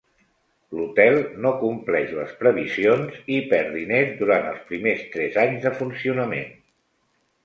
[0.75, 1.15] L'hotel
[1.45, 6.49] no compleix les previsions i perd diners durant els primers tres anys de funcionament.